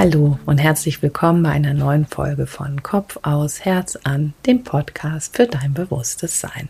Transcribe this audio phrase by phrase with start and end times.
[0.00, 5.34] Hallo und herzlich willkommen bei einer neuen Folge von Kopf aus, Herz an, dem Podcast
[5.36, 6.68] für dein bewusstes Sein.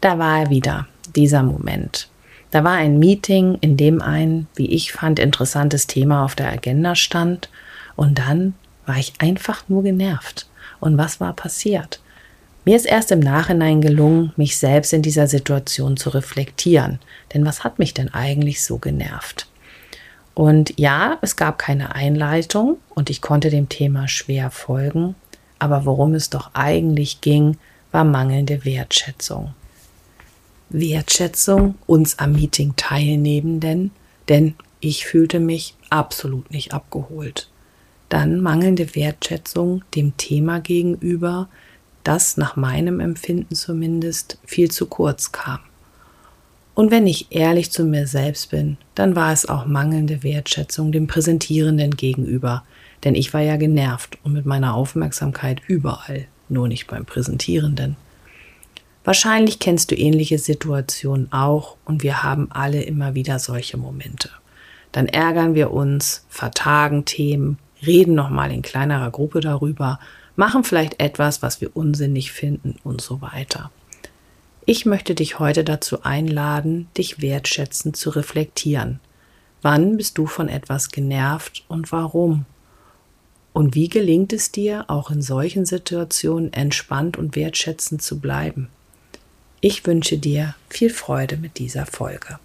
[0.00, 2.08] Da war er wieder, dieser Moment.
[2.50, 6.94] Da war ein Meeting, in dem ein, wie ich fand, interessantes Thema auf der Agenda
[6.94, 7.50] stand
[7.94, 8.54] und dann
[8.86, 10.48] war ich einfach nur genervt.
[10.80, 12.00] Und was war passiert?
[12.64, 17.00] Mir ist erst im Nachhinein gelungen, mich selbst in dieser Situation zu reflektieren.
[17.34, 19.46] Denn was hat mich denn eigentlich so genervt?
[20.34, 25.14] Und ja, es gab keine Einleitung und ich konnte dem Thema schwer folgen,
[25.60, 27.56] aber worum es doch eigentlich ging,
[27.92, 29.54] war mangelnde Wertschätzung.
[30.70, 33.92] Wertschätzung uns am Meeting teilnehmenden,
[34.28, 37.48] denn ich fühlte mich absolut nicht abgeholt.
[38.08, 41.48] Dann mangelnde Wertschätzung dem Thema gegenüber,
[42.02, 45.60] das nach meinem Empfinden zumindest viel zu kurz kam.
[46.74, 51.06] Und wenn ich ehrlich zu mir selbst bin, dann war es auch mangelnde Wertschätzung dem
[51.06, 52.64] Präsentierenden gegenüber,
[53.04, 57.96] denn ich war ja genervt und mit meiner Aufmerksamkeit überall, nur nicht beim Präsentierenden.
[59.04, 64.30] Wahrscheinlich kennst du ähnliche Situationen auch und wir haben alle immer wieder solche Momente.
[64.92, 70.00] Dann ärgern wir uns, vertagen Themen, reden nochmal in kleinerer Gruppe darüber,
[70.36, 73.70] machen vielleicht etwas, was wir unsinnig finden und so weiter.
[74.66, 78.98] Ich möchte dich heute dazu einladen, dich wertschätzend zu reflektieren.
[79.60, 82.46] Wann bist du von etwas genervt und warum?
[83.52, 88.68] Und wie gelingt es dir, auch in solchen Situationen entspannt und wertschätzend zu bleiben?
[89.60, 92.38] Ich wünsche dir viel Freude mit dieser Folge.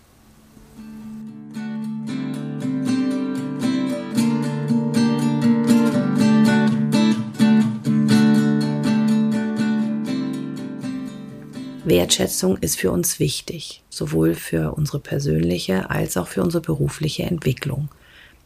[11.89, 17.89] Wertschätzung ist für uns wichtig, sowohl für unsere persönliche als auch für unsere berufliche Entwicklung.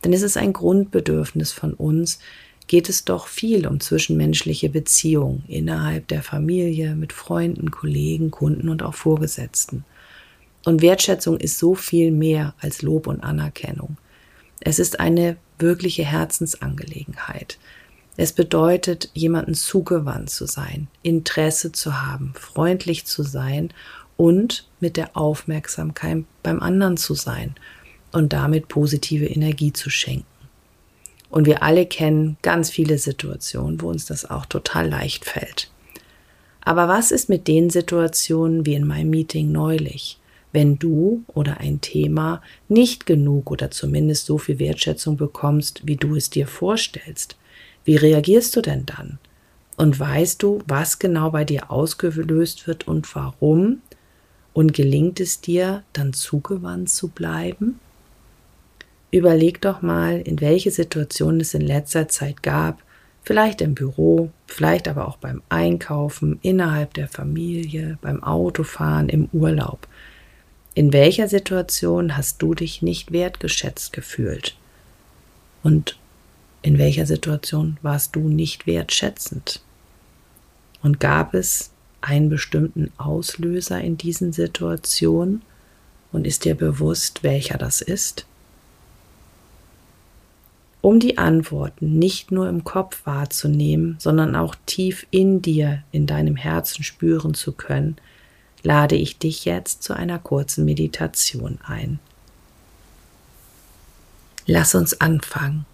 [0.03, 2.19] Denn es ist ein Grundbedürfnis von uns,
[2.67, 8.83] geht es doch viel um zwischenmenschliche Beziehungen innerhalb der Familie, mit Freunden, Kollegen, Kunden und
[8.83, 9.85] auch Vorgesetzten.
[10.65, 13.97] Und Wertschätzung ist so viel mehr als Lob und Anerkennung.
[14.61, 17.57] Es ist eine wirkliche Herzensangelegenheit.
[18.15, 23.73] Es bedeutet, jemanden zugewandt zu sein, Interesse zu haben, freundlich zu sein
[24.17, 27.55] und mit der Aufmerksamkeit beim anderen zu sein
[28.11, 30.25] und damit positive Energie zu schenken.
[31.31, 35.71] Und wir alle kennen ganz viele Situationen, wo uns das auch total leicht fällt.
[36.61, 40.19] Aber was ist mit den Situationen wie in meinem Meeting neulich,
[40.51, 46.15] wenn du oder ein Thema nicht genug oder zumindest so viel Wertschätzung bekommst, wie du
[46.15, 47.35] es dir vorstellst?
[47.85, 49.19] Wie reagierst du denn dann?
[49.75, 53.81] Und weißt du, was genau bei dir ausgelöst wird und warum?
[54.53, 57.79] Und gelingt es dir, dann zugewandt zu bleiben?
[59.09, 62.81] Überleg doch mal, in welche Situationen es in letzter Zeit gab,
[63.23, 69.87] vielleicht im Büro, vielleicht aber auch beim Einkaufen, innerhalb der Familie, beim Autofahren, im Urlaub.
[70.75, 74.55] In welcher Situation hast du dich nicht wertgeschätzt gefühlt?
[75.61, 75.97] Und
[76.63, 79.61] in welcher Situation warst du nicht wertschätzend?
[80.81, 81.69] Und gab es
[82.01, 85.43] einen bestimmten Auslöser in diesen Situationen?
[86.11, 88.25] Und ist dir bewusst, welcher das ist?
[90.81, 96.35] Um die Antworten nicht nur im Kopf wahrzunehmen, sondern auch tief in dir, in deinem
[96.35, 97.97] Herzen spüren zu können,
[98.63, 101.99] lade ich dich jetzt zu einer kurzen Meditation ein.
[104.45, 105.65] Lass uns anfangen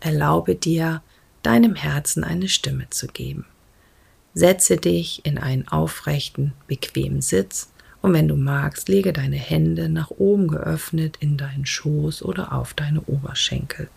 [0.00, 1.02] erlaube dir,
[1.42, 3.46] deinem Herzen eine Stimme zu geben.
[4.34, 7.70] Setze dich in einen aufrechten, bequemen Sitz
[8.02, 12.74] und wenn du magst, lege deine Hände nach oben geöffnet in deinen Schoß oder auf
[12.74, 13.88] deine Oberschenkel.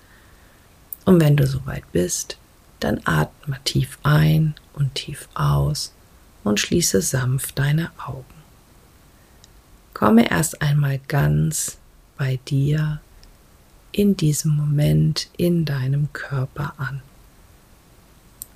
[1.05, 2.37] Und wenn du soweit bist,
[2.79, 5.93] dann atme tief ein und tief aus
[6.43, 8.25] und schließe sanft deine Augen.
[9.93, 11.77] Komme erst einmal ganz
[12.17, 13.01] bei dir
[13.91, 17.01] in diesem Moment in deinem Körper an.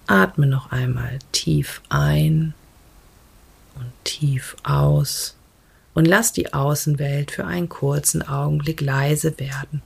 [0.07, 2.53] Atme noch einmal tief ein
[3.75, 5.35] und tief aus
[5.93, 9.81] und lass die Außenwelt für einen kurzen Augenblick leise werden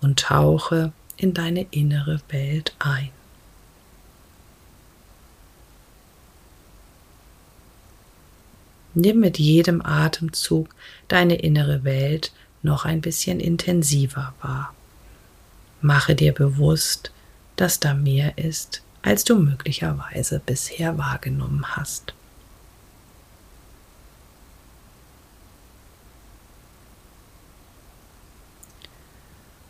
[0.00, 3.10] und tauche in deine innere Welt ein.
[8.94, 10.68] Nimm mit jedem Atemzug
[11.08, 12.32] deine innere Welt
[12.62, 14.72] noch ein bisschen intensiver wahr.
[15.84, 17.12] Mache dir bewusst,
[17.56, 22.14] dass da mehr ist, als du möglicherweise bisher wahrgenommen hast.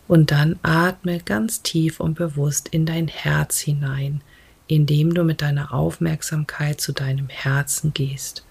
[0.06, 4.20] Und dann atme ganz tief und bewusst in dein Herz hinein,
[4.69, 8.44] indem du mit deiner Aufmerksamkeit zu deinem Herzen gehst.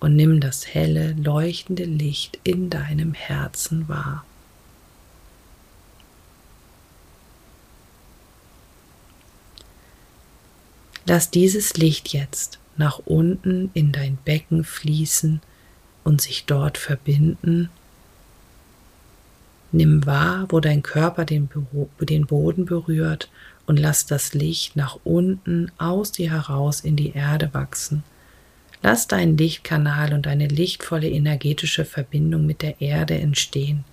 [0.00, 4.24] Und nimm das helle, leuchtende Licht in deinem Herzen wahr.
[11.06, 15.40] Lass dieses Licht jetzt nach unten in dein Becken fließen
[16.04, 17.70] und sich dort verbinden
[19.72, 21.50] Nimm wahr, wo dein Körper den,
[22.00, 23.28] den, Boden berührt
[23.66, 28.04] und lass das Licht nach unten aus dir heraus in die Erde wachsen.
[28.82, 33.84] Lass deinen Lichtkanal und eine lichtvolle energetische Verbindung mit der Erde entstehen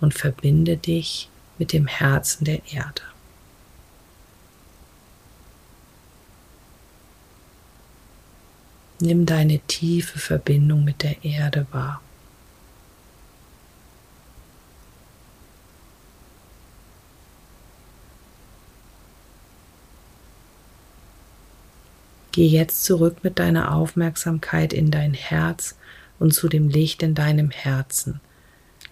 [0.00, 1.28] und verbinde dich
[1.58, 3.02] mit dem Herzen der Erde.
[9.00, 12.02] Nimm deine tiefe Verbindung mit der Erde wahr.
[22.32, 25.76] Geh jetzt zurück mit deiner Aufmerksamkeit in dein Herz
[26.18, 28.20] und zu dem Licht in deinem Herzen.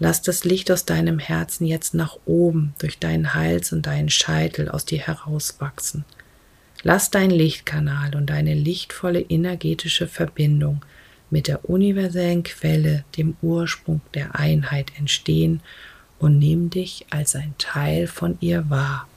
[0.01, 4.69] Lass das Licht aus deinem Herzen jetzt nach oben durch deinen Hals und deinen Scheitel
[4.69, 6.05] aus dir herauswachsen.
[6.83, 10.85] Lass dein Lichtkanal und deine lichtvolle energetische Verbindung
[11.29, 15.61] mit der universellen Quelle, dem Ursprung der Einheit entstehen
[16.19, 19.09] und nimm dich als ein Teil von ihr wahr.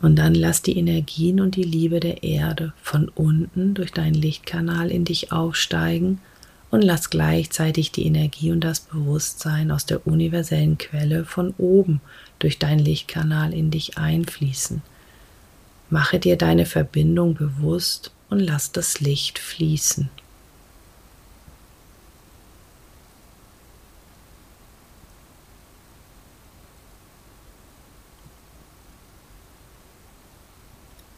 [0.00, 4.90] Und dann lass die Energien und die Liebe der Erde von unten durch deinen Lichtkanal
[4.90, 6.20] in dich aufsteigen
[6.70, 12.00] und lass gleichzeitig die Energie und das Bewusstsein aus der universellen Quelle von oben
[12.38, 14.82] durch deinen Lichtkanal in dich einfließen.
[15.90, 20.10] Mache dir deine Verbindung bewusst und lass das Licht fließen.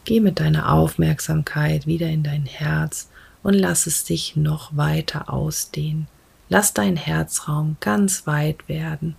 [0.05, 3.09] Geh mit deiner Aufmerksamkeit wieder in dein Herz
[3.43, 6.09] und lass es sich noch weiter ausdehnen.
[6.49, 9.17] Lass dein Herzraum ganz weit werden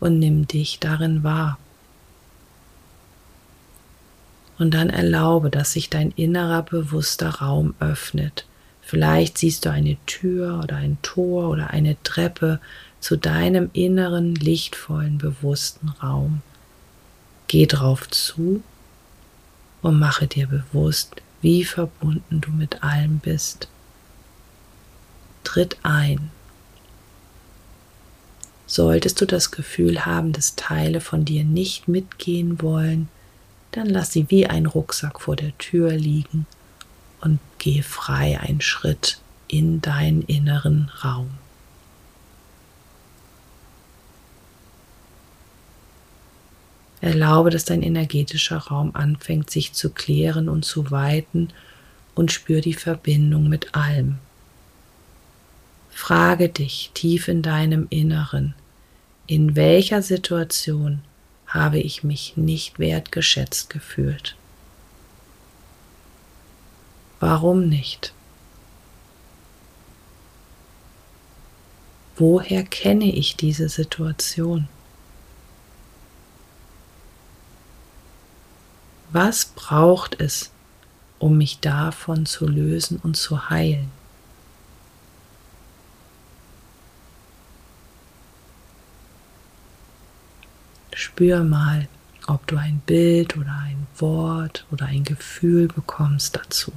[0.00, 1.58] und nimm dich darin wahr.
[4.58, 8.46] Und dann erlaube, dass sich dein innerer bewusster Raum öffnet.
[8.82, 12.60] Vielleicht siehst du eine Tür oder ein Tor oder eine Treppe
[13.00, 16.42] zu deinem inneren, lichtvollen, bewussten Raum.
[17.48, 18.62] Geh drauf zu
[19.82, 23.68] und mache dir bewusst, wie verbunden du mit allem bist.
[25.44, 26.30] Tritt ein.
[28.66, 33.10] Solltest du das Gefühl haben, dass Teile von dir nicht mitgehen wollen,
[33.72, 36.46] dann lass sie wie ein Rucksack vor der Tür liegen
[37.20, 41.28] und geh frei einen Schritt in deinen inneren Raum.
[47.04, 51.50] Erlaube, dass dein energetischer Raum anfängt sich zu klären und zu weiten
[52.14, 54.16] und spür die Verbindung mit allem.
[55.90, 58.54] Frage dich tief in deinem Inneren,
[59.26, 61.02] in welcher Situation
[61.46, 64.34] habe ich mich nicht wertgeschätzt gefühlt?
[67.20, 68.14] Warum nicht?
[72.16, 74.68] Woher kenne ich diese Situation?
[79.14, 80.50] Was braucht es,
[81.20, 83.92] um mich davon zu lösen und zu heilen?
[90.92, 91.86] Spür mal,
[92.26, 96.72] ob du ein Bild oder ein Wort oder ein Gefühl bekommst dazu.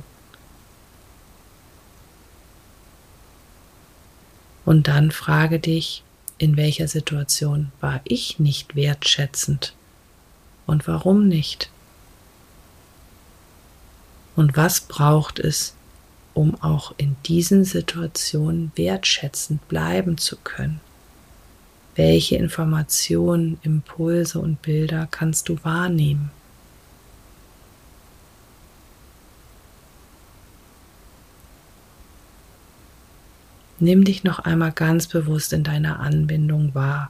[4.63, 6.03] Und dann frage dich,
[6.37, 9.73] in welcher Situation war ich nicht wertschätzend
[10.67, 11.71] und warum nicht?
[14.37, 15.73] Und was braucht es,
[16.35, 20.79] um auch in diesen Situationen wertschätzend bleiben zu können?
[21.95, 26.29] Welche Informationen, Impulse und Bilder kannst du wahrnehmen?
[33.79, 37.09] Nimm dich noch einmal ganz bewusst in deiner Anbindung wahr.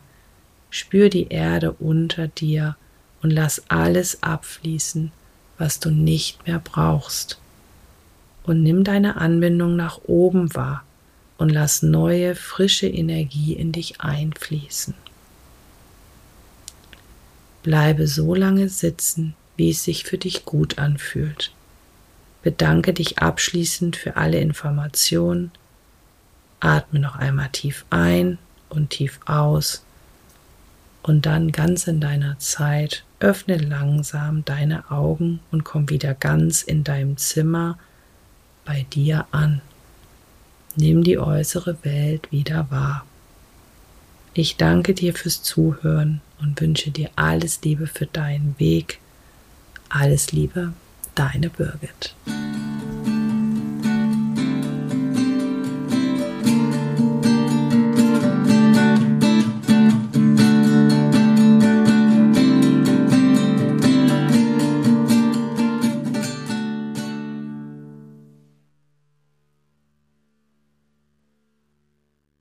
[0.69, 2.77] Spür die Erde unter dir
[3.21, 5.11] und lass alles abfließen,
[5.57, 7.39] was du nicht mehr brauchst.
[8.43, 10.83] Und nimm deine Anbindung nach oben wahr
[11.37, 14.93] und lass neue, frische Energie in dich einfließen.
[17.63, 21.51] Bleibe so lange sitzen, wie es sich für dich gut anfühlt.
[22.43, 25.51] Bedanke dich abschließend für alle Informationen.
[26.59, 28.37] Atme noch einmal tief ein
[28.69, 29.83] und tief aus.
[31.07, 36.83] Und dann ganz in deiner Zeit öffne langsam deine Augen und komm wieder ganz in
[36.83, 37.79] deinem Zimmer
[38.65, 39.61] bei dir an.
[40.75, 43.05] Nimm die äußere Welt wieder wahr.
[44.33, 48.99] Ich danke dir fürs Zuhören und wünsche dir alles Liebe für deinen Weg.
[49.87, 50.73] Alles Liebe,
[51.15, 52.15] deine Birgit.